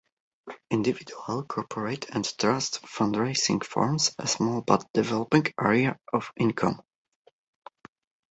[0.71, 6.81] Individual, corporate and trust fundraising forms a small but developing area of income.